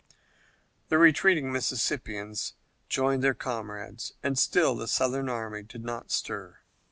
The 0.89 0.97
retreating 0.97 1.51
Mississippians 1.51 2.53
rejoined 2.89 3.23
their 3.23 3.35
comrades, 3.35 4.13
and 4.23 4.35
still 4.35 4.73
the 4.73 4.87
Southern 4.87 5.29
army 5.29 5.61
did 5.61 5.85
not 5.85 6.09
stir. 6.09 6.57